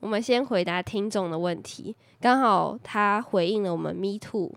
[0.00, 4.50] 我们先回答听众的问题，刚好他回应了我们 Me Too，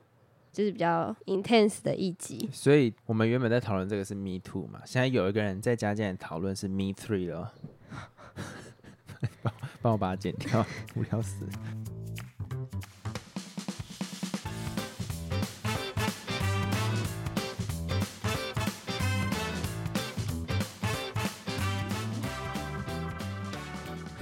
[0.52, 2.50] 就是比较 intense 的一集。
[2.52, 7.54] 所以我们原本在讨论这个是 Me Too 嘛，现在有一个人在加进来讨论是 Me Three 了，
[9.44, 10.66] 帮帮我把它剪掉，
[10.96, 11.46] 无聊死。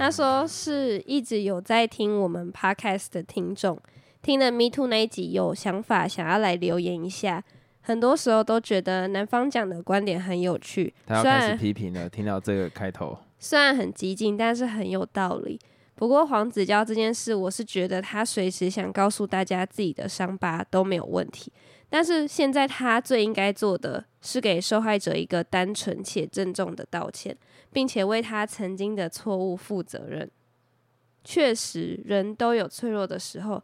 [0.02, 3.78] 他说是一直有在听我们 podcast 的听众，
[4.20, 7.44] 听了 Me Too 那一集有想法，想要来留言一下。
[7.82, 15.60] 很多时候都觉得男方讲的观点很有趣，他要开始批评了，听到这个开头，虽然很激进，但是很有道理。
[15.94, 21.52] 不过黄子佼这件事，我是觉得他随时想告诉大家自己的伤疤都没有问题。
[21.88, 27.36] 但是现在他最应该做的是给受害者一个单纯且郑重的道歉，
[27.72, 30.30] 并且为他曾经的错误负责任。
[31.24, 33.62] 确实，人都有脆弱的时候，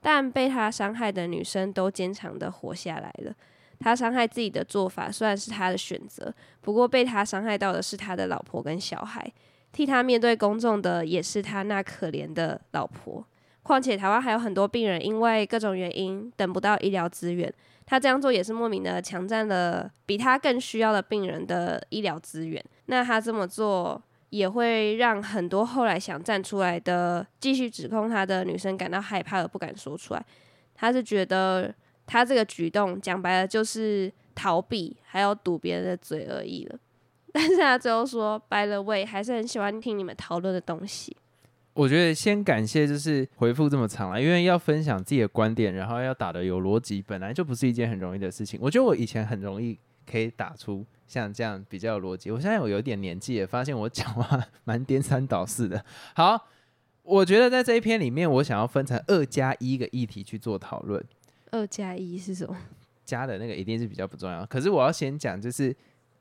[0.00, 3.34] 但被他伤害的女生都坚强的活下来了。
[3.78, 9.32] 他伤害自己的做法虽然是他的选择，不过被他伤害到的是他的老婆跟小孩。
[9.72, 13.24] 替他面对公众的也是他那可怜的老婆。
[13.62, 17.52] 况且台湾还有很多病人因为各种原因等不到医疗资源，
[17.90, 22.64] 他这样做也是莫名的强占了比他更需要的病人的医疗资源。
[22.86, 30.24] 那他这么做也会让很多后来想站出来的继续指控他的女生感到害怕而不敢说出来。
[30.72, 31.74] 他是觉得
[32.06, 36.78] 他这个举动讲白了就是逃避，还有堵别人的嘴而已了。
[37.34, 41.16] 但是他最后说，by the way，还是很喜欢听你们讨论的东西。
[41.80, 48.60] 我觉得先感谢就是回复这么长了，因为要分享自己的观点，然后要打的有逻辑，本来就不是一件很容易的事情。
[48.62, 55.82] 我觉得我以前很容易可以打出像这样比较有逻辑，我现在我有点年纪也发现我讲话 蛮颠三倒四的。
[56.14, 56.48] 好，
[57.02, 61.02] 我觉得在这一篇里面，我想要分成二加一个议题去做讨论。
[61.50, 62.54] 二加一是什么？
[63.06, 65.74] 加的那个一定是比较不重要，可是我要先讲，就是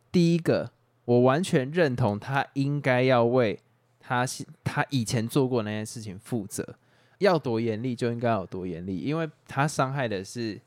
[0.10, 0.72] 第一个，
[1.04, 3.60] 我完全认同他应该要为
[4.00, 4.26] 他
[4.64, 6.76] 他以前做过那件事情负责，
[7.20, 10.60] 要多严厉就应该有多严厉，因为他伤害的是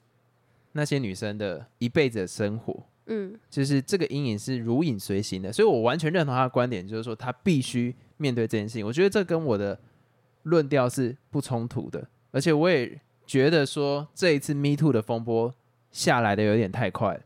[0.73, 8.87] 那些女生的一辈子的生活，嗯就是这个阴影是如影随形的，所以我完全认同他的观点，就是说他必须面对这件事情。
[8.87, 9.79] 我觉得这跟我的
[10.45, 15.53] 论调是不冲突的，而且我也觉得说这一次 Me Too 的风波
[15.91, 17.21] 下来的有点太快了，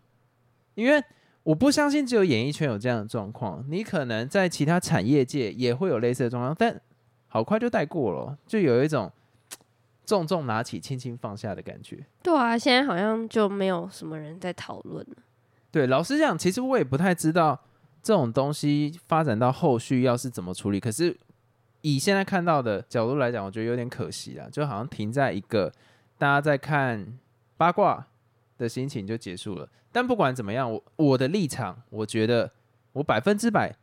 [0.74, 1.02] 因为
[1.46, 6.80] 我不相信只有演艺圈有这样的状况，你可能在其他产业界也会有类似的状况，但
[7.28, 9.12] 好快就带过了，就有一种
[10.04, 12.04] 重重拿起、轻轻放下的感觉。
[12.20, 15.16] 对啊，现在好像就没有什么人在讨论了。
[15.70, 17.56] 对，老实讲，其实我也不太知道
[18.02, 20.80] 这种东西发展到后续要是怎么处理。
[20.80, 21.16] 可是
[21.82, 25.72] 以现在看到的角度来讲，我觉得有点可惜啊，就好像停在一个
[26.18, 27.16] 大家在看
[27.56, 28.04] 八卦
[28.56, 29.68] 的心情就结束了。
[29.92, 32.52] 但不管怎么样，我我的立场，我觉得
[32.92, 33.76] 我百分之百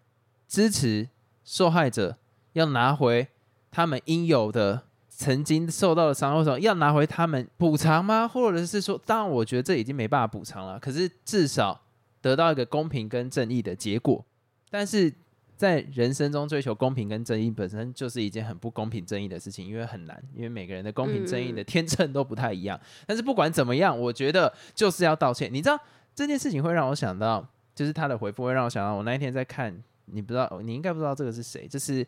[0.48, 1.10] 支持
[1.44, 2.18] 受害者
[2.54, 3.28] 要拿回
[3.72, 4.84] 他们应有的。
[5.16, 8.28] 曾经受到的伤，或者要拿回他们补偿吗？
[8.28, 10.80] 或者是说，当然，我觉得这已经没办法补偿了。
[10.80, 11.80] 可是至少
[12.20, 14.26] 得到一个公平跟正义的结果。
[14.72, 15.14] 但是
[15.64, 22.78] 在人生中追求公平跟正义本身就是一件很不公平正义的事情，因为很难，因为每个人的公平正义的天秤都不太一样。
[23.08, 25.50] 但是不管怎么样，我觉得就是要道歉。
[25.54, 25.80] 你知道
[26.14, 29.74] 这件事情会让我想到，就是他的回复会让我想到，我那一天在看，
[30.08, 32.06] 你不知道，你应该不知道这个是谁，就是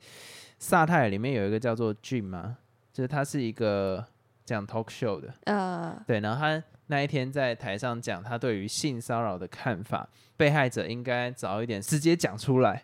[0.60, 2.58] 萨泰尔里面有一个叫做 Jim 吗？
[2.92, 4.06] 就是他是一个
[4.44, 12.84] 讲 talk show 的，呃，对，然后他那一天在台上讲他对于性骚扰的看法，被害者应该早一点直接讲出来，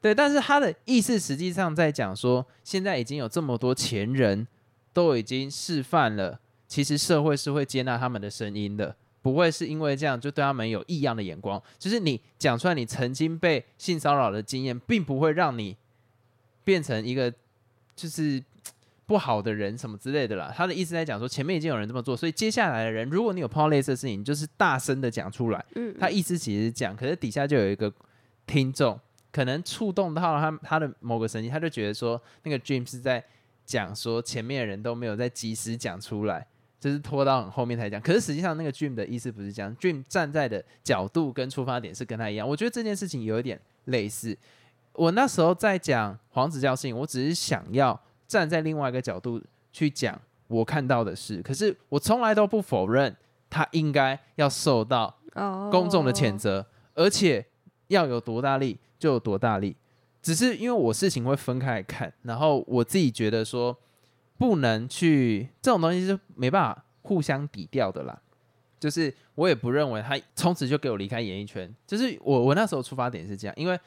[0.00, 4.46] 对，但是他的意思实际上在讲说，现在已经有这么多前人
[4.92, 15.76] 都已经示范了，其实社会是会接纳他们的声音的，不会是因为这样就对他们有异样的眼光，就是你讲出来你曾经被性骚扰的经验，并不会让你
[16.64, 17.32] 变成一个
[17.94, 18.42] 就是。
[19.10, 25.64] 不好的人什么之类的啦，他的意思在讲说，前面已经有人这么做，所以接下来的人，如果你有碰到类似的事情，你就是大声的讲出来。
[25.74, 27.92] 嗯，他意思其实是讲，可是底下就有一个
[28.46, 28.96] 听众，
[29.32, 33.24] 可能触动到他他的某个神经，他就觉得说，那个 Dream 是在
[33.64, 36.46] 讲说前面的人都没有在及时讲出来，
[36.78, 38.00] 就是拖到很后面才讲。
[38.00, 42.48] 可是实际上那个 Dream 的意思不是这样，Dream 站在的角度跟出发点是跟他一样。
[42.48, 44.36] 我觉得这件事情有一点类似。
[44.92, 48.00] 我那时候在讲黄子教事情，我只是想要。
[48.30, 49.42] 站在另外一个角度
[49.72, 50.16] 去讲
[50.46, 53.12] 我看到的事，可是我从来都不否认
[53.48, 55.12] 他应该要受到
[55.68, 57.44] 公众的谴责，而且
[57.88, 59.74] 要有多大力就有多大力。
[60.22, 63.76] 只是因为我事情会分开来看，然后我自己觉得说
[64.36, 68.20] 不能去这种东西是没办法互相抵掉的啦。
[68.78, 71.74] 就是我也不认为他从此就给我离开演艺圈。
[71.86, 73.78] 就是我我那时候出发点是这样，因为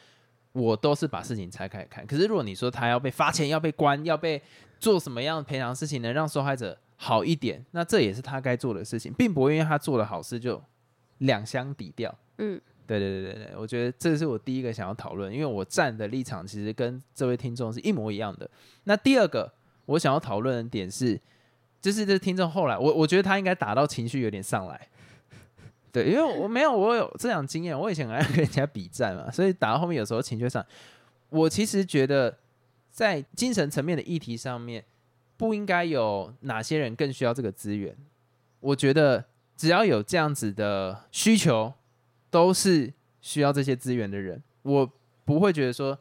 [0.51, 2.05] 我都是把事情拆开来看。
[2.05, 4.41] 可是如果你说他要被罚钱、要被关、要被
[4.79, 10.61] 做什么样的赔偿事情，能让受害者好一点，那这也是他该做的事情，并不会因为他做了好事就
[11.19, 12.13] 两相抵掉。
[12.37, 18.49] 嗯，对对对对对，我觉得这是我第一个想要讨论，因为我站的立场其实跟这位听众是一模一样的。
[18.83, 19.51] 那第二个
[19.85, 21.19] 我想要讨论的点是，
[21.81, 24.89] 就是这听众后来，我我觉得他应该打到情绪有点上来。
[25.93, 30.65] 对，因为我没有我有这样经验，我以前很爱跟人家比战嘛，所以打到后面有时候情绪上，
[31.29, 32.37] 我其实觉得
[32.91, 34.83] 在精神层面的议题上面，
[35.37, 37.95] 不应该有哪些人更需要这个资源。
[38.59, 39.23] 我觉得
[39.55, 41.73] 只要有这样子的需求。
[42.33, 42.91] 都是
[43.21, 44.91] 需要这些资源的人，我
[45.23, 45.95] 不会觉得说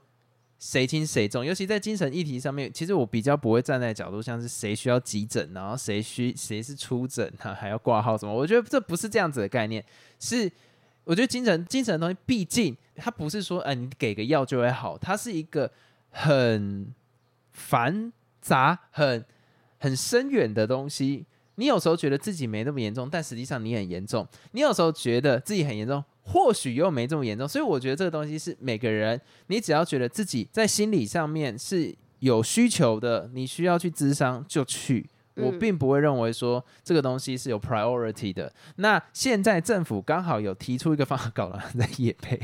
[0.58, 9.84] 谁轻谁重，尤其在精神议题上面，其实我比较不会站在角度，像是谁需要急诊，然后谁需谁是出诊啊，还要挂号什么，我觉得这不是这样子的概念，
[10.18, 10.50] 是
[11.04, 15.70] 我觉得精神精神的东西，毕竟它不是说，呃，你给个药就会好，它是一个
[16.08, 16.94] 很
[17.50, 19.22] 繁杂、很
[19.76, 21.26] 很深远的东西。
[21.56, 26.02] 你有时候觉得自己没那么严重，但实际上你很严重；你有时候觉得自己很严重。
[26.24, 35.08] 或许又没这么严重，所以我觉得这个东西是每个人，你只要觉得自己在心理上面是有需求的，你需要去咨商就去。
[35.34, 38.52] 我并不会认为说这个东西是有 priority 的。
[38.76, 42.38] 那现在政府刚好有提出一个方案，搞了在夜配，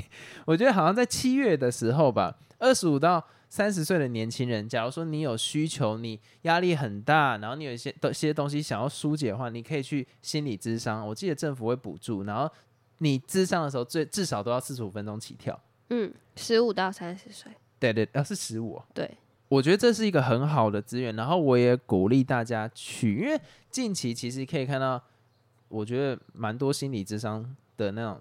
[0.46, 11.06] 我觉得好像在七月的时候吧，二十五到三十岁的年轻人，假如说你有需求，你压力很大，然后你有一些的些东西想要疏解的话，你可以去心理咨商。
[11.06, 12.50] 我记得政府会补助，然后。
[12.98, 15.58] 你智商的时候，最至少都要四十五分钟起跳。
[15.90, 17.50] 嗯，十五到三十岁。
[17.78, 18.82] 对对，要是十五。
[18.92, 19.08] 对，
[19.48, 23.40] 我觉得这是一个很好的资源，然后我也鼓励大家去，因为
[23.70, 25.02] 近期其实可以看到，
[25.68, 28.20] 我觉得蛮多心理智商的那种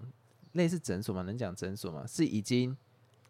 [0.52, 2.76] 类似诊所嘛，能讲诊所嘛，是已经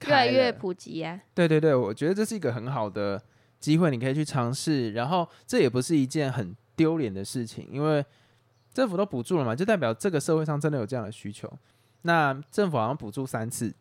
[0.07, 1.21] 越来越普及呀。
[1.35, 3.23] 对对对，我觉得这是一个很好的
[3.59, 8.05] 机会，你可以去尝试，然后这也不是一件很丢脸的事情，因为。
[8.79, 11.53] 政府都补助了嘛，就代表这个社会上真的有这样的需求。
[12.03, 13.75] 那政府好像补助三次，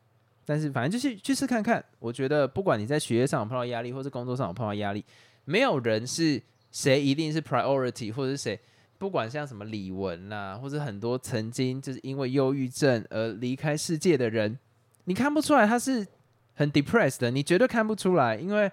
[0.44, 1.86] 但是反正就是去试看看。
[2.00, 5.06] 我觉得不管你在学业上有碰到压力，或是工作上有碰到压力，
[5.46, 6.42] 没有人是
[6.72, 8.60] 谁一定是 priority，或者是谁
[8.98, 14.58] 不管像什么李玟呐，或者很多曾经就是因为忧郁症而离开世界的人，
[15.04, 16.08] 你看不出来他是
[16.56, 18.72] 很 depressed 的，你绝对看不出来，因为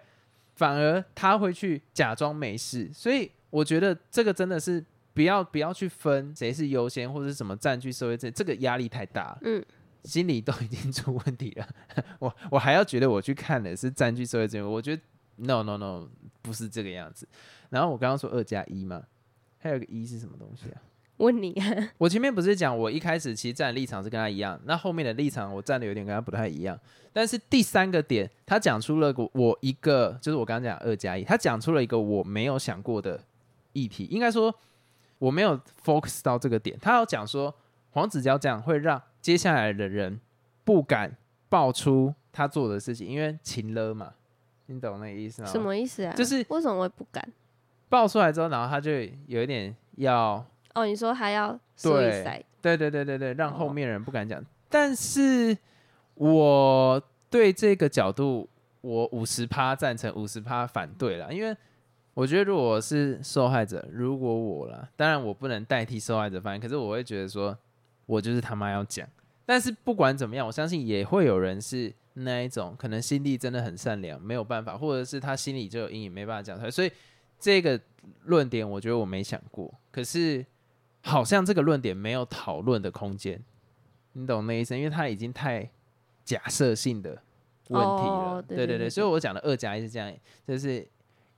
[0.56, 2.90] 反而他会去假装没事。
[2.94, 4.82] 所以我觉得这个真的是。
[5.14, 9.64] 不要不要去分谁是优先或者是什么占据社会这这个压力太大，嗯，
[10.02, 11.68] 心理都已经出问题了，
[12.18, 15.02] 我我还要觉得我去看的是占据社会资源，我觉得
[15.36, 16.08] no no no
[16.42, 17.28] 不是这个样子。
[17.70, 19.02] 然后我刚刚说二加一嘛，
[19.58, 20.82] 还有个一是什么东西啊？
[21.18, 26.76] 问你，啊我前面不是讲我一开始其实站的立场是跟他一样，那后面的立场我站的有点跟他不太一样。
[27.12, 33.20] 但是第三个点，他讲出了我一个，就是我刚刚讲二加一，他讲出了一个我没有想过的
[33.74, 34.52] 议题，应该说。
[35.18, 37.54] 我没有 focus 到这个点，他要讲说
[37.90, 40.20] 黄子佼这样会让接下来的人
[40.64, 41.16] 不敢
[41.48, 44.12] 爆出他做的事情，因为情了嘛，
[44.66, 45.48] 你懂那个意思吗？
[45.48, 46.12] 什么意思啊？
[46.14, 47.26] 就是为什么会不敢
[47.88, 48.90] 爆出来之后，然后他就
[49.26, 50.44] 有一点要
[50.74, 52.22] 哦，你说还要对
[52.60, 54.44] 对对对对对，让后面人不敢讲。
[54.68, 55.56] 但是
[56.14, 58.48] 我对这个角度，
[58.80, 61.56] 我五十趴赞成，五十趴反对了，因为。
[62.14, 67.58] 我觉得如果是受害者，如果我了，当然我不能代替受害者发言，可是我会觉得说，
[68.06, 69.06] 我就是他妈要讲。
[69.44, 76.70] 但是不管怎么样，我相信也会有人是那一种，可能心地真的很善良，没有办法，或者是他心里就有阴影，没办法讲出来。
[76.70, 76.92] 所以
[77.40, 77.78] 这个
[78.22, 79.74] 论点，我觉得我没想过。
[79.90, 80.46] 可是
[81.02, 83.42] 好像这个论点没有讨论的空间，
[84.12, 84.78] 你懂那意思？
[84.78, 85.68] 因为他已经太
[86.24, 87.10] 假设性的
[87.70, 88.44] 问题了。
[88.46, 90.14] 对对对，所以我讲的二加一是这样，
[90.46, 90.86] 就是。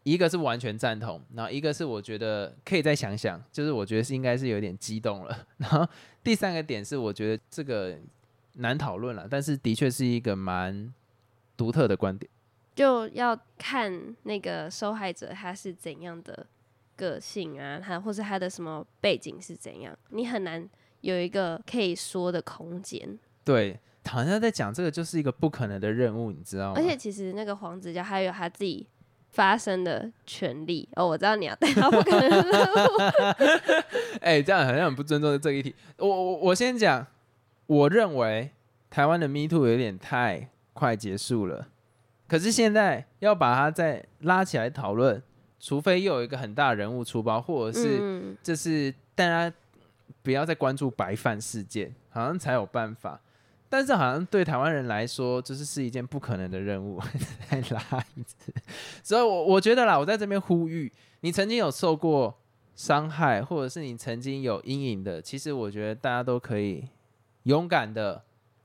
[0.06, 5.36] 一个是完全赞同，然后一个是我觉得可以再想想，就是我觉得是应该是有点激动了。
[5.58, 5.84] 然后
[6.22, 7.98] 第三个点是我觉得这个
[8.52, 10.94] 难讨论了，但是的确是一个蛮
[11.56, 12.30] 独特的观点。
[12.76, 16.46] 就要看那个受害者他是怎样的
[16.94, 20.70] 个性啊，他或是他的什么背景是怎样，你很难
[21.00, 23.18] 有一个可以说的空间。
[23.42, 26.74] 对，好像在讲这个就是一个不可能的任务，你知道吗？
[26.76, 28.86] 而且其实那个黄子佼还有他自己。
[29.36, 32.42] 发生的权利哦，我知道你要带他不可能。
[34.22, 35.74] 哎，这样好像很不尊重这一题。
[35.98, 37.06] 我我我先讲，
[37.66, 38.50] 我认为
[38.88, 41.68] 台湾的 Me Too 有点太快结束了。
[42.26, 45.22] 可是现在要把它再拉起来讨论，
[45.60, 49.52] 除非又有一个很大人物出包，或者是嗯，这是大家
[50.22, 53.20] 不要再关注白饭事件，好像才有办法。
[53.68, 57.00] 但是好像对台湾人来说，就是是一件不可能的任务。
[57.50, 58.52] 再拉一次，
[59.02, 62.38] 所以我我觉得啦，我在这边呼吁，你曾经有受过
[62.74, 66.88] 伤害，或者是你曾经有阴影的，其实我觉得大家都可以
[67.44, 68.22] 勇敢的、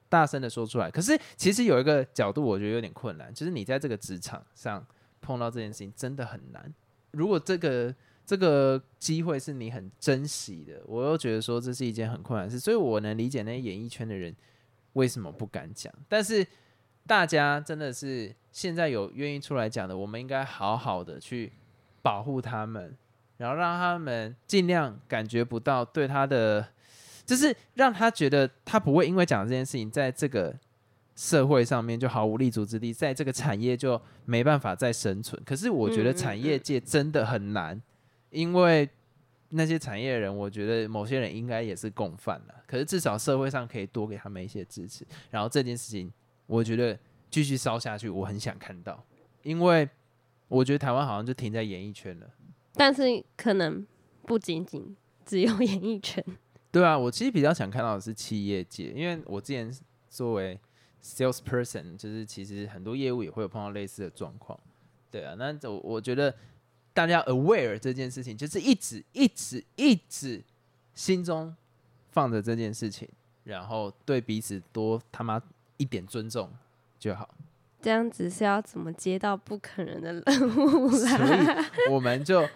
[0.10, 0.92] 大声的说出来。
[0.92, 4.86] 可是其实有一个角度，我觉得有点困难，就是你在这个职场上
[5.22, 6.74] 碰到这件事情真的很难。
[7.12, 7.94] 如果这个
[8.26, 14.36] 这个机会是你很珍惜的，我又觉得说这是一件很困难的事，所以我能理解那些演艺圈的人
[14.94, 15.94] 为什么不敢讲。
[16.08, 16.46] 但是
[17.08, 21.52] 大家真的是现在有愿意出来讲的，我们应该好好的去
[22.02, 22.96] 保护他们，
[23.38, 26.68] 然后让他们尽量感觉不到对他的，
[27.26, 30.56] 就是让他觉得他不会因为讲这件事情，在这个
[31.16, 35.42] 社会上面就毫无立足之地，在这个产业就没办法再生存。
[35.46, 37.80] 可是我觉得产业界真的很难，
[38.30, 38.90] 因为
[39.52, 42.64] 那些产业人，我觉得某些人应该也是共犯了。
[42.66, 46.12] 可是至少社会上可以多给他们一些支持，然后这件事情，
[46.48, 46.98] 我觉得
[47.30, 49.04] 继续烧下去，我很想看到，
[49.44, 49.88] 因为
[50.48, 52.28] 我觉得台湾好像就停在演艺圈了。
[52.74, 53.04] 但是
[53.36, 53.86] 可能
[54.24, 56.24] 不仅仅只有 演艺圈，
[56.72, 59.72] 对啊，我其实比较想看到的是企业界，因为我之前
[60.10, 60.58] 作为
[61.04, 64.58] salesperson，就是其实很多业务也会有碰到类似的状况。
[65.10, 66.34] 对啊，那我我觉得
[66.94, 70.44] 大家 aware 这件事情，就是一直一直一直
[70.94, 71.56] 心中
[72.12, 73.08] 放着这件事情，
[73.44, 75.42] 然后对彼此多他妈
[75.78, 76.52] 一点尊重
[77.00, 77.30] 就好。
[77.82, 81.66] 这样子是要怎么接到不可能的任务 所啦？
[81.88, 82.48] 以我们就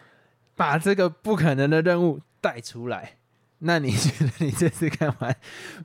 [0.56, 3.18] 把这个不可能的任务带出来。
[3.60, 5.36] 那你觉得你这次看完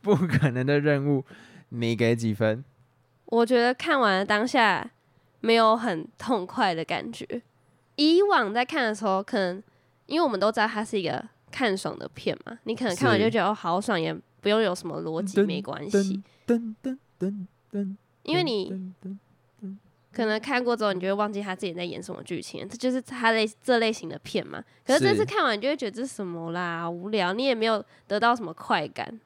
[0.03, 1.25] 不可能的任务，
[1.71, 2.63] 你给几分？
[3.27, 4.91] 我觉得看完了当下
[5.41, 7.41] 没有很痛快的感觉。
[8.01, 9.63] 以往在看的时候，可能
[10.07, 16.23] 因为我们都知道它是一个看爽的片嘛，你可能看完就觉得哦好爽，也不用有什么逻辑，没关系。
[16.47, 18.93] 噔噔噔噔，因为你
[20.13, 24.65] 可能看过之后，你就会忘记他自己在演什么剧情，这就是他类这类型的片嘛。
[24.85, 29.21] 可是这次看完，你就会觉得这是什么啦，无聊，你也没有得到什么快感。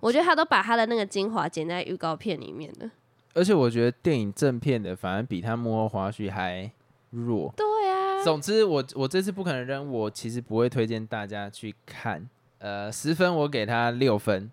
[0.00, 2.90] 我觉得他都把他的那个精华剪在预告片里面了。
[3.34, 6.70] 而且我觉得电影正片的反而比他幕后花絮还
[7.10, 7.52] 弱。
[7.56, 12.28] 对啊，总之我，我这次不可能扔，我其实不会推荐大家去看。
[12.58, 14.50] 呃，十分我给他六分。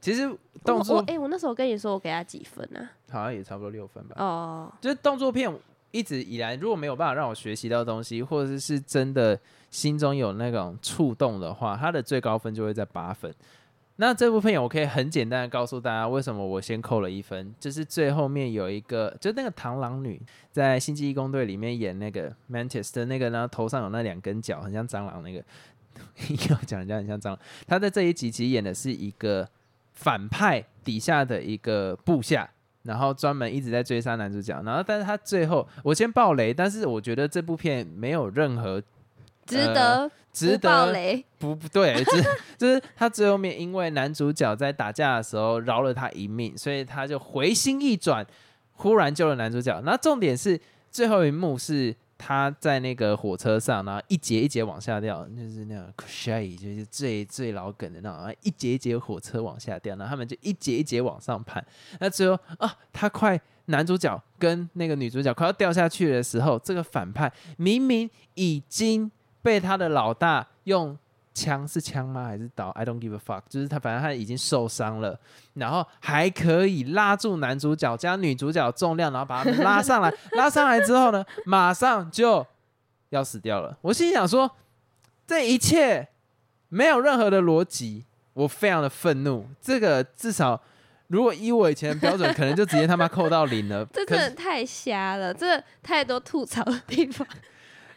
[0.00, 0.30] 其实
[0.64, 2.90] 动作哎、我那时候跟你说我给他几分啊？
[3.10, 4.16] 好像也差不多六分吧。
[4.18, 5.52] 哦，就是动作片
[5.90, 9.38] 一直以来，如果没有办法让我学习到东西，或者是是真的
[9.70, 13.34] 心中有那种触动的话，它的最高分就会在八分。
[14.00, 20.18] 那这部片我可以很简单的告诉大家，为什么我先扣了一分，就是最后面有一个，就那个螳螂女
[20.50, 25.44] 在《星际义工队》里面演那个 Mantis 的那个呢，头上有那两根角，很像蟑螂那个，
[26.48, 27.38] 要讲人家很像蟑螂。
[27.66, 29.46] 他在这一集其实演的是一个
[29.92, 32.48] 反派底下的一个部下，
[32.84, 38.80] 然后专门一直在追杀男主角，然后但是他最后我先爆雷，但是我觉得这部片没有任何
[39.44, 41.24] 值得值得雷。
[41.38, 42.24] 不不对， 就是
[42.58, 48.26] 就是他最后面因为男主角在打架的时候饶了他一命，所以他就回心一转，
[48.72, 49.80] 忽然救了男主角。
[49.84, 50.60] 那重点是
[50.90, 61.64] 最后一幕是他在那个火车上，然后一节一节往下掉，就是那种 shy，就是最最老梗的那种，一节一节火车往下掉，然后他们就一节一节往上攀。
[61.98, 69.10] 那最后啊，他快男主角跟那个女主角快要掉下去的时候，这个反派明明已经
[69.42, 70.96] 被他的老大用
[71.32, 72.24] 枪是枪吗？
[72.24, 73.42] 还是刀？I don't give a fuck。
[73.48, 75.18] 就是他，反正他已经受伤了，
[75.54, 80.12] 然后还可以拉住男主角加女主角重量，然后把他们拉上来。
[80.32, 82.46] 拉上来之后呢，马上就
[83.10, 83.76] 要死掉了。
[83.80, 84.50] 我心想说，
[85.26, 86.08] 这一切
[86.68, 88.04] 没有任何的逻辑，
[88.34, 89.46] 我非常的愤怒。
[89.60, 90.60] 这个至少。
[91.08, 93.84] 如果依我以前的标准，可能就直接他妈扣到零了。
[93.86, 97.26] 这 可是真的太瞎了，这太多吐槽的地方。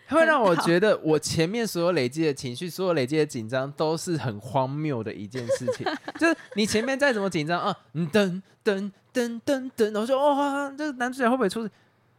[0.09, 5.85] 会让我觉得，我前面所有累积的情绪，所有累积的紧张，都是很荒谬的一件事情。
[6.19, 11.71] 就是你前面再怎么紧张啊，嗯噔噔噔噔噔，然后说哇，这个男主角会不会出事？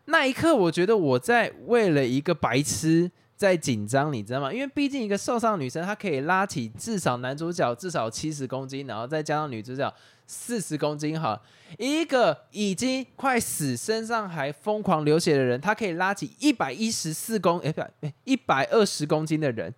[0.06, 4.52] 那一刻，我觉得我在为了一个白痴在紧张，你知道吗？
[4.52, 9.92] 因为毕竟一个受伤的女生，她可以拉起至少男主角至少七十公斤，然后再加上女主角
[10.26, 11.40] 四十公斤，哈，
[11.78, 17.82] 一个已经快死、身上还疯狂流血的人，他可以拉起一百一十四公，哎、不，
[18.24, 19.74] 一百二十公斤的人，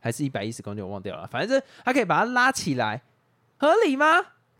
[0.00, 1.26] 还是一百一十公斤，我忘掉了。
[1.26, 3.02] 反正他可以把他拉起来，
[3.56, 4.06] 合理吗？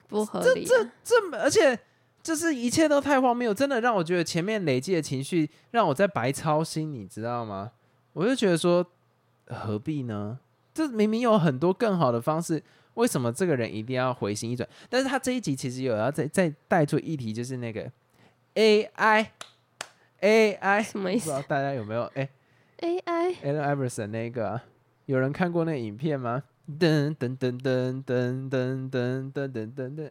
[0.09, 0.93] 不合理、啊。
[1.05, 1.79] 这么，而且
[2.23, 7.73] 就是一切都太荒谬，真的让我觉得前面累积的情绪让我在白操心，你知道吗？
[8.13, 8.87] 我就觉得说
[9.49, 10.39] 何必呢？
[10.73, 12.63] 这明明有很多更好的方式，
[12.97, 14.69] 为什么这个人一定要回心一转？
[14.91, 17.91] 但是他这一集其实有要再再带出议题，就是那个
[18.55, 19.27] AI
[20.21, 22.29] AI 什么意思不知道大家有没有哎、
[22.79, 24.65] ？AI Allen Iverson 那个啊、
[25.07, 26.43] 有人看过那个影片吗？
[26.69, 30.11] 噔噔噔噔噔噔噔噔噔噔噔，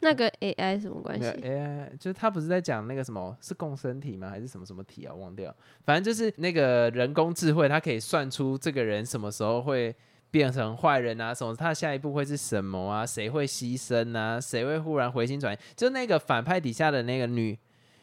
[0.00, 4.30] 那个 AI 什么关系？AI，就是他不是在讲那个什么是共生体吗？
[4.30, 5.12] 还是什么什么体啊？
[5.12, 5.52] 忘掉，
[5.84, 9.92] 反正就是那个人工智慧，它可以算出这个人什么时候会
[10.30, 13.06] 变成坏人啊，什么他下一步会是什么啊？
[13.06, 14.40] 谁会牺牲啊？
[14.40, 15.58] 谁会忽然回心转意？
[15.76, 17.58] 就那个反派底下的那个女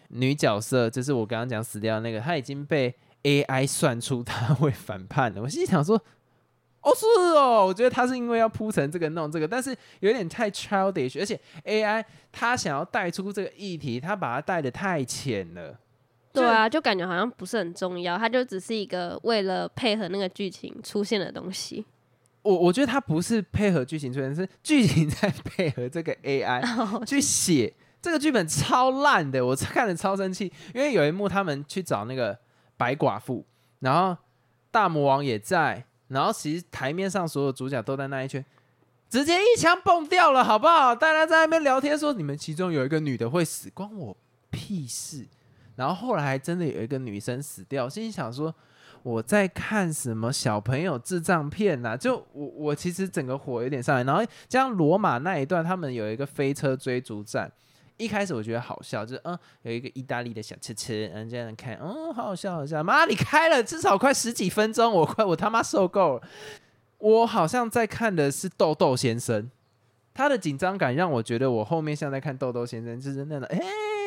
[0.09, 5.41] 女角色，就是我刚刚讲死掉的那个，她已经被 AI 算出她会反叛了。
[5.41, 6.01] 我心里想说。
[6.81, 15.75] 哦，是哦，我觉得他是因为要铺成这个弄这个，但是有点太 childish，而且 AI 他想要带出这个议题，他把它带的太浅了。
[16.31, 21.83] 对啊，就感觉好像不是很重要，它就只是一个为了配合那个剧情出现的东西。
[22.45, 26.63] 我我觉得他不是配合剧情出现，是剧情在配合这个 AI
[27.03, 30.53] 去写这个剧本超烂的，我看了超生气。
[30.75, 32.37] 因为有一幕他们去找那个
[32.77, 33.43] 白寡妇，
[33.79, 34.15] 然后
[34.69, 38.45] 大魔王也在，然后其实台面上所有主角都在那一圈，
[39.09, 40.93] 直接一枪崩掉了，好不好？
[40.93, 44.15] 大家在那边聊天说你们其中有一个女的会死，关我
[44.51, 45.25] 屁事。
[45.75, 48.53] 然后后来还真的有一个女生死掉，心里想说。
[49.05, 57.51] 我在看什么小朋友智障片呐、就我我其实整个火有点上来，然后加上罗马那一段，他们有一个飞车追逐战，
[57.97, 66.23] 一开始我觉得好笑，就是嗯有一个意大利的小车车，嗯这样看，嗯好好笑好笑，妈你开了至少快十几分钟，我快我他妈受够了。
[66.97, 69.51] 我好像在看的是豆豆先生，
[70.15, 73.61] 他的紧张感让我觉得我后面像在看豆豆先生，就是那种哎、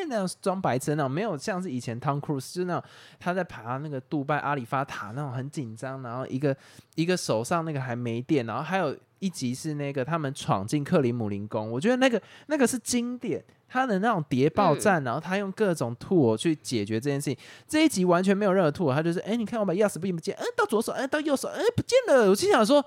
[0.09, 2.83] 那样装白痴那种，没有像是以前 Tom Cruise 就那种
[3.19, 6.57] 他在爬那个杜拜阿里发塔那种很紧张，然后一个
[6.95, 17.39] 一个手上那个还没电，然后还有一集是那个他们闯进克里姆林宫，我觉得那个那个是经典，他的那种谍报战，然后他用各种 tool 去解决这件事情。
[17.67, 22.29] 这一集完全没有任何 tool，他就是哎、你看我把钥匙不不见，哎、到左手，哎、到右手，哎、不见了。
[22.31, 22.85] 我心想说。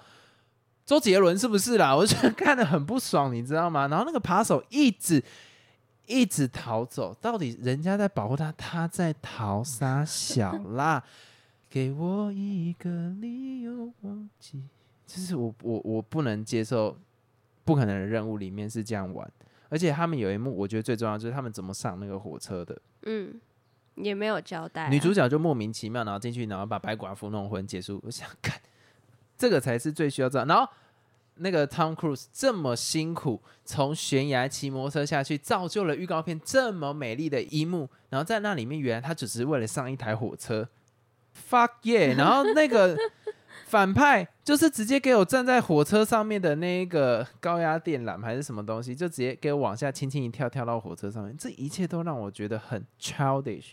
[0.84, 1.96] 周杰伦是不是啦？
[1.96, 3.88] 我就觉得看得很不爽，你知道吗？
[3.88, 5.24] 然后那个扒手一直
[6.12, 11.02] 一直逃走，到底人家在保护他，他在逃杀小啦。
[11.72, 12.90] 给我一个
[13.22, 14.62] 理由忘记，
[15.08, 16.98] 就是我我我不能接受
[17.64, 19.26] 不可能的任务里面是这样玩，
[19.70, 23.40] 而且他们有一幕我觉得最重要就是他们怎么上那个火车的，嗯，
[23.96, 28.02] 也没有交代啊、女主角就莫名其妙然后进去，然后把白寡妇弄昏结束。
[28.04, 28.60] 我想看
[29.38, 30.44] 这个才是最需要知道。
[30.44, 30.70] 然后
[31.36, 40.70] 那个 Tom Cruise 这么辛苦从悬崖骑摩托车下去，造就了预告片这么美丽的一幕，然后在那里面原来他只是为了上一台火车
[41.50, 42.16] ，fuck yeah！
[42.18, 42.98] 然后那个
[43.66, 53.72] 反派就是直接给我站在火车上面的那一个高压电缆还是什么东西，就直接给我往下轻轻一跳，跳到火车上面，这一切都让我觉得很 childish。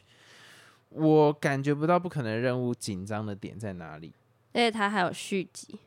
[0.90, 4.14] 我感觉不到不可能任务紧张的点在哪里，
[4.53, 5.79] 而且它还有续集，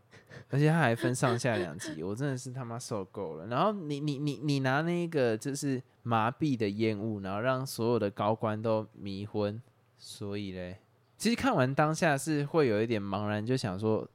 [0.52, 3.48] 而且它还分上下两集，我真的是他妈受够了。
[3.48, 9.62] 然后你你你你拿那个就是麻痹的烟雾，然后让所有的高官都迷昏，
[9.98, 10.78] 所以嘞，
[11.18, 14.08] 其实看完当下是会有一点茫然，就想说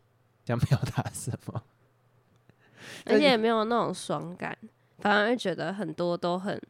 [0.44, 1.62] 想表达什么。
[3.06, 4.56] 而且也没有那种爽感，
[4.98, 6.60] 反而会觉得很多都很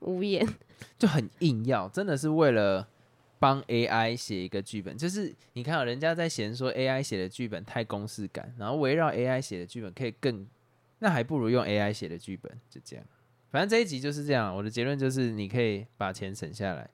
[0.00, 0.46] 无言。
[0.98, 2.86] 就很硬要，真的是为了
[3.40, 4.96] 帮 AI 写一个剧本。
[4.96, 10.46] 就是你看、哦，人家在嫌说 AI 写的剧本太公式感，然后围绕 AI 写的剧本可以更，
[11.00, 13.04] 那还不如用 AI 写的剧本，就这样。
[13.50, 16.88] 反正这一集就是这样，我的结论就是你可以把钱省下来，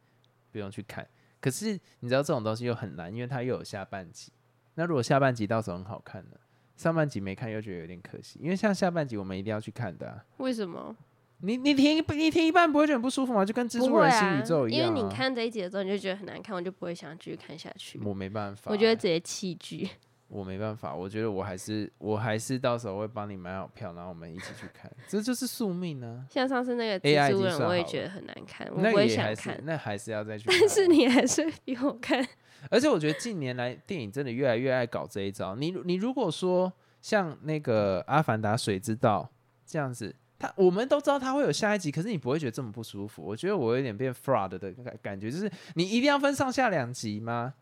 [0.51, 1.07] 不用去看。
[1.39, 4.33] 可是你知道这种东西又很难，因为它又有下半集。
[4.77, 6.37] 那如果下半集到时候很好看呢？
[6.77, 10.25] 上半集没看又觉得有点可惜，因为像下半集我们一定要去看的、啊。
[10.37, 10.95] 为什么？
[11.41, 13.45] 你你听一你听一半不会觉得很不舒服吗？
[13.45, 14.89] 就跟蜘蛛人新啊宇宙，一样、啊。
[14.89, 18.01] 因为你看这一集的时候，你就觉得很难看，我就不会想继续看下去。
[18.05, 19.89] 我没办法欸、我觉得直接弃剧。
[20.29, 29.61] 我没办法，我觉得我还是我还是到时候会帮你买好票，然后我们一起去看，这就是宿命呢、像上次那个蜘蛛人，我也觉得很难看，我也想看。
[29.63, 30.59] 那还是要再 去看。
[30.59, 32.27] 但是你还是比我看。
[32.71, 35.55] 而且我觉得近年来电影真的越来越爱搞这一招。
[35.55, 39.31] 你你如果说像那个《阿凡达：水之道》
[39.65, 43.23] 这样子，他我们都知道他会有下一集，可是你不会觉得这么不舒服。
[43.23, 47.55] 我觉得我有点变 fraud 的感感觉，就是你一定要分上下两集吗？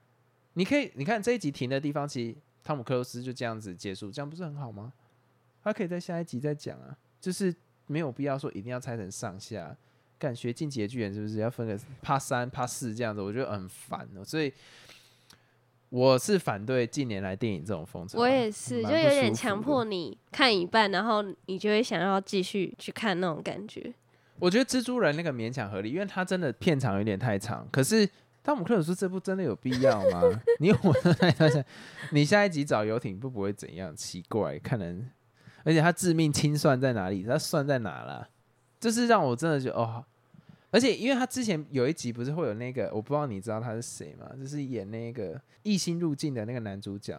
[0.54, 4.92] 你可以，你看这一集停的地方，其实汤姆克鲁斯就这样子结束，这样不是很好吗？
[5.62, 7.54] 他可以在下一集再讲啊，就是
[7.86, 9.76] 没有必要说一定要拆成上下。
[10.16, 13.20] 感觉进击的巨人是不是要分个怕三怕四这样子？
[13.20, 14.50] 我觉得很烦哦，所以
[15.94, 18.18] 我是反对近年来电影这种风潮。
[18.18, 23.94] 我也是，就有点强迫你看一半，然后你就会想要继续去看那种感觉。
[24.40, 27.64] 我觉得蜘蛛人那个勉强合理，因为它真的片长有点太长。
[27.70, 28.08] 可是
[28.42, 30.20] 汤姆克鲁斯这部真的有必要吗？
[30.58, 31.64] 你有我的那段想，
[32.10, 33.94] 你下一集找游艇不不会怎样？
[33.94, 35.12] 奇怪，看人，
[35.62, 37.22] 而且他致命清算在哪里？
[37.22, 38.28] 他算在哪啦？
[38.80, 40.04] 就是让我真的觉得哦，
[40.74, 44.28] 而且因为他之前有一集不是会有那个，我不知道你知道他是谁吗？
[44.36, 47.16] 就是演那个异星入境的那个男主角，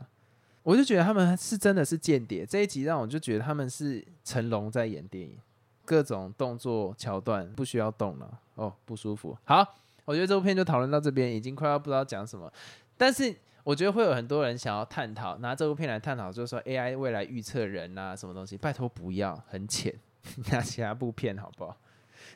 [0.61, 2.45] 我就觉得他们是真的是间谍。
[2.45, 5.37] 这一集让我就觉得他们是成龙在演电影。
[5.85, 9.37] 各种动作桥段不需要动了哦，不舒服。
[9.45, 9.65] 好，
[10.03, 12.51] 我觉得这部片就讨论到这边，已经快要不知道讲什么。
[12.97, 18.57] 但是我觉得会有很多人想要探讨，拿这部片来探讨，就是说 AI 未来预测人啊，什么东西？
[18.57, 19.95] 拜托不要，很浅，
[20.51, 21.77] 拿其他部片好不好？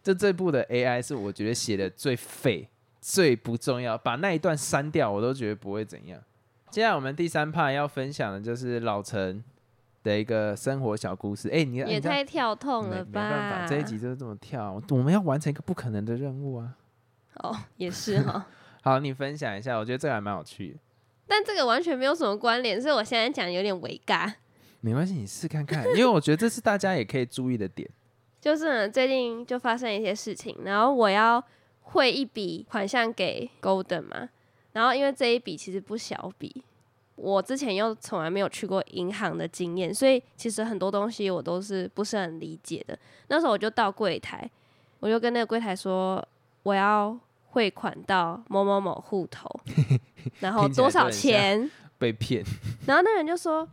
[0.01, 2.67] 就这部的 AI 是我觉得写的最废、
[2.99, 6.21] 最不重要，把那一段删掉，我都觉得不会怎样。
[6.69, 9.43] 接下来我们第三 part 要分享的就是老陈
[10.03, 11.49] 的一个生活小故事。
[11.49, 13.67] 哎、你也太跳痛没了没办法，吧？
[13.67, 16.77] 这一集就是这么跳，我们要完成一个不可能的任务啊！
[17.35, 18.45] 哦，也是哈。
[18.81, 20.79] 好，你分享一下，我觉得这个还蛮有趣的。
[21.27, 24.31] 但这个完全没有什么关联，所以我现在讲有点违尬。
[24.81, 27.89] 没关系，你试看看，因为我觉得这是大家也可以注意的点。
[28.41, 31.43] 就是呢，最近就发生一些事情，然后我要
[31.81, 34.29] 汇一笔款项给 Golden 嘛，
[34.73, 36.63] 然后因为这一笔其实不小笔，
[37.15, 42.97] 我之前又从来没有去过银行的经验，所以其实很多东西我都是不是很理解的。
[43.27, 44.49] 那时候我就到柜台，
[45.01, 46.25] 我就跟那个柜台说
[46.63, 47.17] 我要
[47.49, 49.49] 汇款到某某某户头，
[50.39, 51.69] 然后多少钱？
[51.97, 52.41] 被骗，
[52.85, 53.67] 然后那个人就说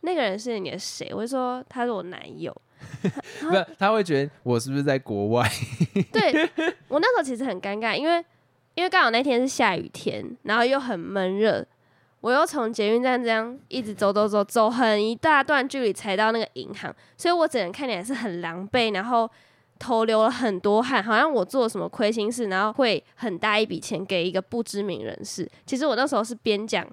[0.00, 1.12] 那个人是你的谁？
[1.12, 2.56] 我就说他是我男友。
[3.40, 5.48] 不是他会觉得我是不是在国外？
[6.12, 6.48] 对
[6.88, 8.24] 我那时候其实很尴尬，因为
[8.74, 11.64] 因为刚好那天是下雨天，然后又很闷热，
[12.20, 19.30] 我又从捷运站这样一直走走走走很一大段距离才到那个银行，所以我整个看起来是很狼狈，然后
[19.78, 25.48] 头流了很多汗，好像我做了什么亏心事，然后会很大一笔钱给一个不知名人士。
[25.64, 26.86] 其实我那时候是边讲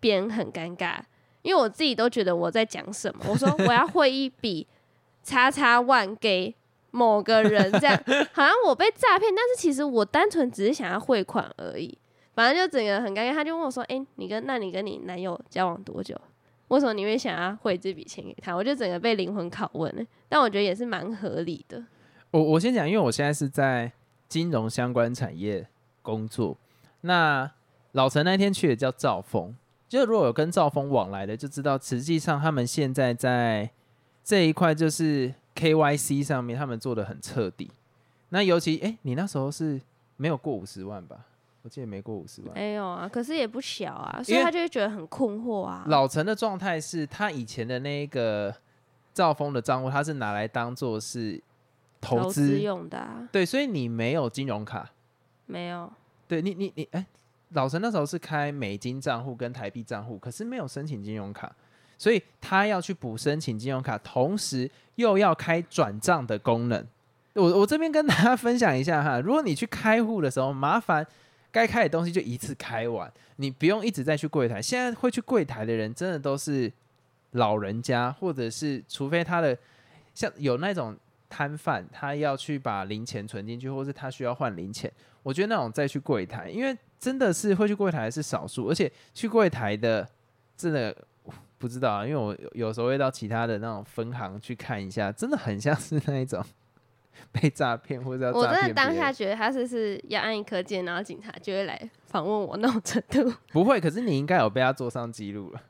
[0.00, 0.98] 边很尴尬，
[1.42, 3.24] 因为我自己都觉得我在讲什么。
[3.28, 4.66] 我说我要汇一笔
[5.22, 6.54] 叉叉万给
[6.90, 11.96] 某个人，这样好像我被诈骗，但是其实我单纯只是想要汇款而已。
[12.34, 16.18] 反正就整个很尴尬，他就问我说：“哎、你跟那你跟你男友交往多久？
[16.68, 21.84] 为什么你会想要汇这笔钱给他？”我就整个被灵魂拷问了，但我觉得也是蛮合理的。
[22.30, 23.92] 我我先讲，因为我现在是在
[24.28, 25.68] 金融相关产业
[26.00, 26.56] 工作。
[27.02, 27.50] 那
[27.92, 29.54] 老陈那天去的叫赵峰，
[29.86, 33.70] 就如果有跟赵峰往来的，就知道实际上他们现在在
[34.24, 37.70] 这一块就是 KYC 上面，他们做的很彻底。
[38.30, 39.80] 那尤其哎、你那时候是
[40.16, 41.26] 没有过五十万吧？
[41.62, 42.54] 我记得没过五十万。
[42.54, 45.84] 没有啊，可是也不小啊，所以他就会觉得很困惑啊。
[45.86, 48.54] 老陈的状态是他以前的那个
[49.12, 51.40] 兆丰的账户，他是拿来当做是
[52.00, 54.90] 投投资用的、啊、对，所以你没有金融卡。
[55.46, 55.92] 没有，
[56.26, 57.06] 对你，你你，哎、
[57.50, 61.54] 老陈那时候是开美金账户跟台币账户，可是没有申请金融卡，
[62.02, 66.84] 所以他要去补申请信用卡，同时又要开转账的功能。
[67.34, 71.06] 我我这边跟大家分享一下哈， 如果你去开户的时候，麻烦
[71.52, 74.60] 该开的东西就一次开完，你不用一直再去柜台。
[74.60, 76.72] 现在会去柜台的人，真的都是
[77.30, 79.56] 老人家，或者是除非他的
[80.12, 80.96] 像有那种
[81.30, 84.92] 摊贩，他要去把零钱存进去，或是他需要换零钱。
[85.22, 90.08] 我觉得那种再去柜台，因为真的是会去柜台是少数，而且去柜台的
[90.56, 90.92] 真的
[91.62, 96.44] 不知道啊，因为我有有时候会到其他的那种分行去看一下，真的很像是那一种
[97.30, 98.74] 被诈骗或者要我真的。
[98.74, 103.32] 当下觉得他是是要按一颗键，然后警察就会来访问我那种程度。
[103.54, 105.62] 不会，可是你应该有被他做上记录了，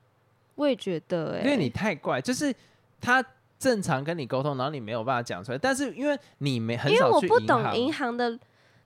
[0.55, 2.55] 我也觉得、欸，因为你太怪，就是
[2.99, 3.23] 他
[3.59, 8.39] 正常跟你沟通，然后你没有办法讲出来，但是因为你没很因为少去银我不懂行银行的，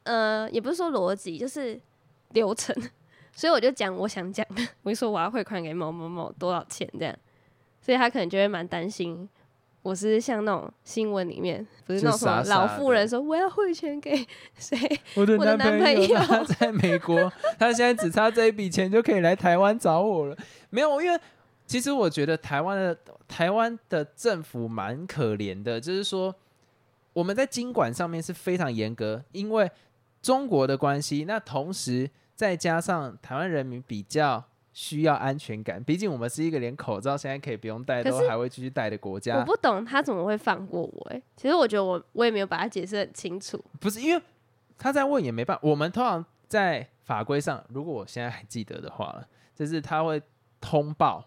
[0.03, 1.81] 呃，也不是说逻辑，就是
[2.33, 2.75] 流程，
[3.37, 7.15] 所以我就讲我想讲的， 我就说我要汇款给某某某多少钱这样，
[7.81, 9.29] 所以他可能就会蛮担心。
[9.83, 14.27] 我是像那种新闻里面，不是那种老妇人说我要汇钱给
[14.59, 14.77] 谁，
[15.15, 20.37] 我的男朋朋友 他在美国，他现在只差这一笔钱就可以来台湾找我了。
[20.71, 21.17] 没有，因为
[21.67, 26.35] 其实我觉得台湾的台湾的政府蛮可怜的，就是说
[27.13, 29.71] 我们在经管上面是非常严格，因为
[30.21, 34.45] 中国的关系，那同时再加上台湾人民比较。
[34.79, 39.39] 需要安全感，毕竟我们是一个连口罩现在可以不用戴都还会继续戴的国家。
[39.39, 41.23] 我不懂他怎么会放过我、欸。
[41.35, 43.59] 其实我觉得我我也没有把它解释很清楚。
[43.81, 44.23] 不是因为
[44.77, 45.61] 他在问也没办法。
[45.67, 50.21] 我们通常在法规上，如果我现在还记得的话了，就是他会
[50.61, 51.27] 通报，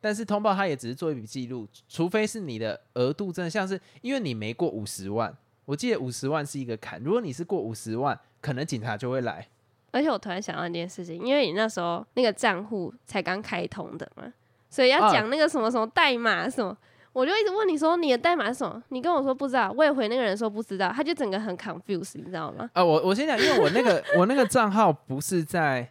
[0.00, 9.48] 但是通报他也只是做一笔记录，除非是你的额度真的像是因为你没过五十万，我记得五十万是一个坎，如果你是过五十万，可能警察就会来。
[9.94, 14.24] 而且我突然想到一件事情，因为你那时候那个账户才刚开通的嘛，
[14.68, 16.76] 所以要讲那个什么什么代码什么，
[17.12, 22.68] 我就一直问你说你的代码是什么，你跟我说不知道，我也回那个人说不知道，他就整个很 confused，你知道吗？
[22.72, 25.88] 啊，我我先讲，因为我那个我那个账号不是在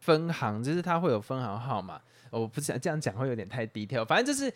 [0.00, 1.98] 分行，就是它会有分行号码，
[2.30, 4.52] 我不想这样讲会有点太低调，反正就是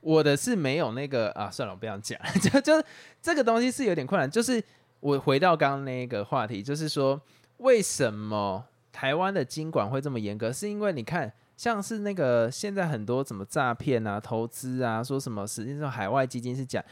[0.00, 2.86] 我的是没有那个啊，算了，我不想讲， 就就
[3.20, 4.62] 这个东西是有点困难，就是
[5.00, 7.20] 我回到刚刚那个话题，就是说。
[7.58, 10.52] 为什么台湾的监管会这么严格？
[10.52, 16.84] 是因为你看，像是那个现在很多什么诈骗啊、投资啊，说什么实际上海外基金是假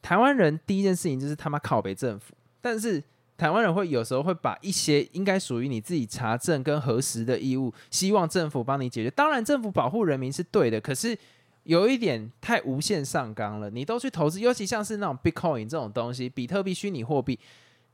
[0.00, 3.02] 台湾人第一件事情就是他妈靠北政府，但是
[3.36, 9.10] 台湾人会有时候会把一些应该属于你自己查证跟核实的义务，希望政府帮你解决。
[9.10, 11.18] 当然，政府保护人民是对的，可是
[11.64, 13.68] 有一点太无限上纲了。
[13.70, 17.38] 你都去投资，尤其像是那种 Bitcoin 这种东西，比特币、虚拟货币。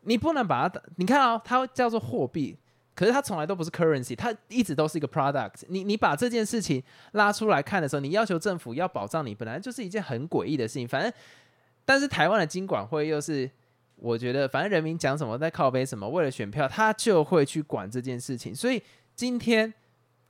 [0.03, 2.57] 你不能把它，你看啊，它叫做货币，
[2.95, 5.63] 可是它从来都不是 currency，它一直都是一个 product。
[5.69, 6.83] 你你把这件事情
[7.13, 10.87] 拉出来看的时候，你要求政府要保障你，本来就是一件很诡异的事情。
[10.87, 11.13] 反正，
[11.85, 13.51] 但是台湾的经管会又是，
[13.97, 18.55] 我觉得反正人民讲什么在靠背什么，为了选票，他就会去管这件事情。
[18.55, 18.83] 所以
[19.15, 19.73] 今天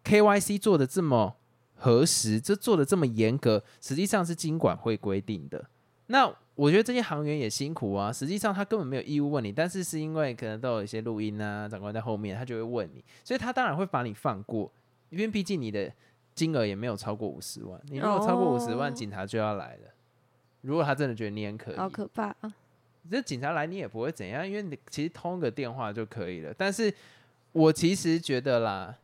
[0.05, 1.37] KYC 做的这么
[1.77, 5.65] 核实，这做的这么严格，实际上是经管会规定的。
[6.07, 14.71] 那我觉得这些行员也辛苦啊，实际上他根本没有义务问你，但是是因为可能都有一些录音啊，长官在后面，他就会问你，所以他当然会把你放过，
[15.09, 15.91] 因为毕竟你的
[16.35, 19.89] 金额也没有超过五十万，你如果超过五十万，警察就要来了。
[20.61, 22.55] 如果他真的觉得你很可疑，好可怕啊！
[23.11, 26.53] 这警察来你也不会怎样，因为你其实通个电话就可以了。
[26.55, 26.93] 但是
[27.53, 28.95] 我其实觉得啦。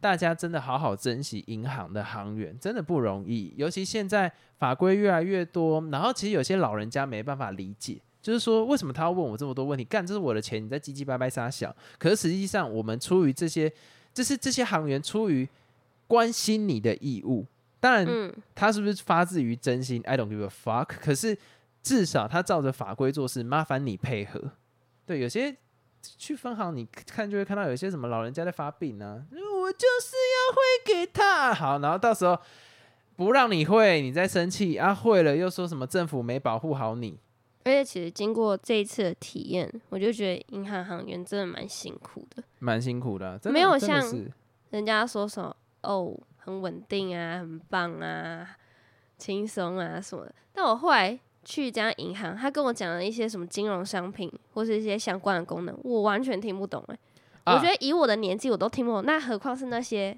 [0.00, 3.52] 大家真的好好珍惜银行的行员，真的不容易。
[3.56, 9.84] 尤其现在法规越来越多，然后其实有些老人家没办法理解，就是说为什么他要问我这么多问题？
[9.84, 11.74] 干，这是我的钱，你在唧唧歪歪撒小。
[11.98, 13.72] 可是实际上，我们出于这些，
[14.12, 15.48] 这是这些行员出于
[16.06, 17.46] 关心你的义务。
[17.80, 20.86] 当然，他是不是发自于真心？I don't give a fuck。
[21.00, 21.36] 可是
[21.82, 24.52] 至少他照着法规做事，麻烦你配合。
[25.04, 25.56] 对，有些。
[26.16, 29.26] 去分行，你看就会看到有些什么老人家在发病呢？
[29.66, 32.38] 我就是要汇给他，好，然后到时候
[33.16, 37.18] 不让你汇，你再生气啊，汇了又说什么政府没保护好你。
[37.64, 44.00] 而且其实经过这一次的体验，我就觉得银行行员真的蛮辛苦的，蛮辛苦的，没有像
[44.70, 48.56] 人家说什么哦，很稳定啊，很棒啊，
[49.18, 50.32] 轻松啊什么的。
[50.52, 51.18] 但我后来。
[51.48, 56.98] 去一家银行，他跟我讲了一些什么金融商品或是一些相关的功能，我完全听不懂哎。
[57.46, 60.16] 我觉得以我的年纪，我都听不懂，那何况是那些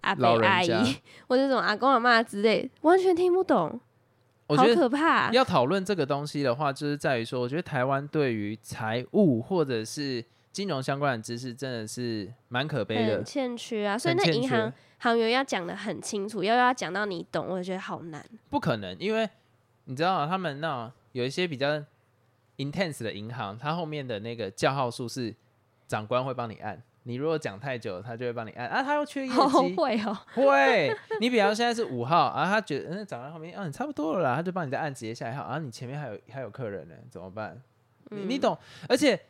[0.00, 0.68] 阿伯阿姨
[1.28, 3.80] 或者这种阿公阿妈之类，完全听不懂。
[4.48, 5.30] 好可怕！
[5.30, 13.96] 要讨论这个东西的话，就是在于说，我觉得台湾对于财务或者是金融相关的知识，真的是蛮可悲的，欠缺啊。
[13.96, 18.24] 所以那银行行员要讲的很清楚，要要讲到你懂，我觉得好难。
[18.48, 19.28] 不可能，因为。
[19.84, 21.82] 你知道他们那有一些比较
[22.58, 25.34] intense 的银行，它后面的那个叫号数是
[25.90, 26.80] 长官会帮你按。
[27.02, 28.80] 你如果讲太久，他就会帮你按啊。
[28.80, 29.36] 他又缺业绩，
[29.74, 30.96] 会哦，会。
[31.18, 35.58] 你比方现在是五号，啊，他觉得嗯长官后面啊你差不多了啦，他就帮你再按直接下一号啊。
[35.58, 37.60] 你前面还有还有客人呢，怎么办？
[38.10, 38.56] 你你懂？
[38.88, 39.20] 而且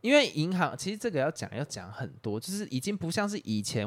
[0.00, 3.86] 因为银行其实这个要讲要讲很多，就是已经不像是以前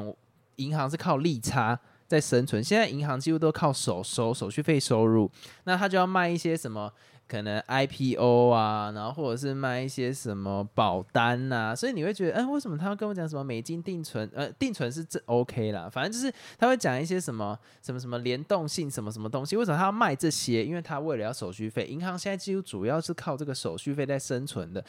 [0.56, 1.76] 银行是靠利差。
[2.06, 5.30] 在生存，现在银行几乎都靠手收手续费收入，
[5.62, 6.92] 那他就要卖一些什么
[7.30, 14.28] 可能 IPO 啊，然后或者是卖一些什么保单呐，所以你会觉得，哎，为什么他要跟我讲什么美金定存？
[14.34, 20.64] 呃，定存是这 OK 啦，反正就是他会讲一些什么什么什么联动性什么什么东西，为什么他要卖这些？
[20.64, 24.84] 因为他为了要手续费，银行现在几乎主要是靠这个手续费在生存的。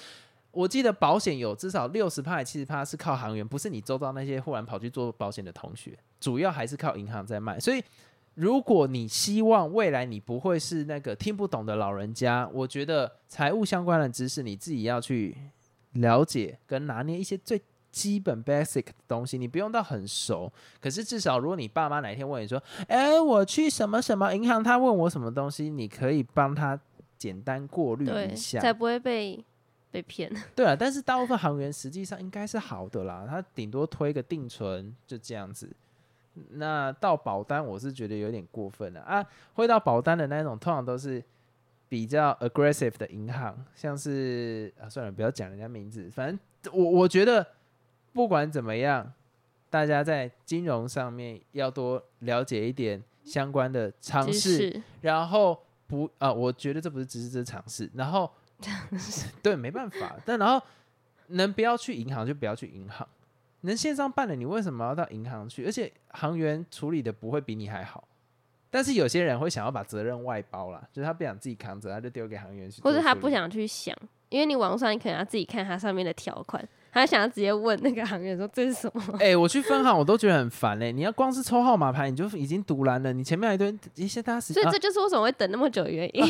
[0.52, 7.58] 我记得保险有至少六十趴、七十趴是靠行员，不是你周遭那些忽然跑去做保险的同学，主要还是靠银行在卖。
[7.58, 7.82] 所以，
[8.42, 15.38] 如果你希望未来你不会是那个听不懂的老人家，我觉得财务相关的知识你自己要去
[15.92, 20.52] 了解跟拿捏一些最基本 basic 的东西，你不用到很熟。
[20.80, 26.80] 可是至少，如果你爸妈哪一天问你说：“哎，我去什么什么银行，他问我什么东西，你可以帮他
[27.20, 29.46] 简单过滤一下，才不会被。”
[29.92, 35.70] 被骗 对啊，但是大部分行员实际上应该是好的啦，他顶多推个定存就这样子。
[36.50, 39.26] 那到保单，我是觉得有点过分了啊！
[39.54, 41.24] 会到保单的那种，通常都是
[41.88, 46.40] 比较 aggressive 的银行，像是啊，算了，不要讲人家名字，反正
[46.74, 47.46] 我我觉得
[48.14, 49.12] 不管怎么样，
[49.70, 57.90] 大家在金融上面要多了解一点相关的常知识，然后不啊、我觉得这不是知识，这是常识。
[57.94, 58.32] 然后
[59.42, 60.66] 对，没办法，但然后
[61.28, 63.08] 能不要去银行就不要去银行，
[63.62, 65.66] 能线上办的你为什么要到银行去？
[65.66, 68.08] 而且行员处理的不会比你还好。
[68.74, 73.30] 但是有些人会想要把责任外包啦，就是他不想自己扛责，他就丢给行员去，或者他不。
[73.30, 73.94] 想去想，
[74.30, 79.18] 因为你网上你可能要自己看它上面的条款，他想要直接问那个行员说这是什么？
[79.20, 86.24] 哎、我去分行我都觉得很烦嘞、你要光是抽号码牌你就已经堵拦了，你前面还堆一些大家时啊所以这就是为什么会等那么久的原因。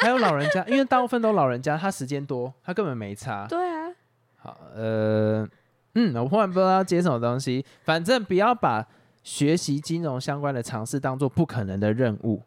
[0.00, 3.46] 还有老人家，因为大部分都老人家，他时间多，他根本没差。
[3.50, 3.92] 对啊，
[4.38, 5.48] 好，呃，
[5.94, 8.86] 嗯，我忽然不知道要接什么东西，反正不要把
[9.22, 12.42] 学习金融相关的尝试当做不可能的任务。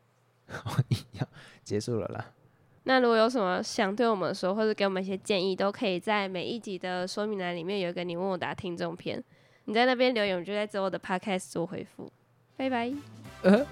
[0.90, 1.28] 一样
[1.64, 2.26] 结束了啦。
[2.84, 9.24] 那如果有什么想对我们说，或者给我们一些建议，都可以在每一集的说明栏里面有一个你问我答听众篇，
[9.66, 12.12] 你在那边留言，我就在之后的 podcast 做回复。
[12.58, 12.92] 拜拜。
[13.44, 13.66] 呃。